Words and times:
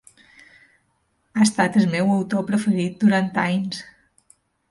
Ha 1.35 1.41
estat 1.47 1.77
el 1.81 1.85
meu 1.91 2.09
autor 2.15 2.43
preferit 2.49 2.97
durant 3.05 3.31
anys! 3.45 3.83